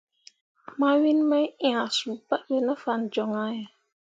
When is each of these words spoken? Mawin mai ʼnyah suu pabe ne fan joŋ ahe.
Mawin 0.79 1.19
mai 1.29 1.45
ʼnyah 1.57 1.87
suu 1.97 2.17
pabe 2.27 2.57
ne 2.65 2.73
fan 2.83 3.01
joŋ 3.13 3.31
ahe. 3.45 3.61